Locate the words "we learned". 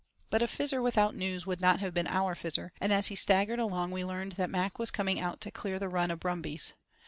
3.91-4.31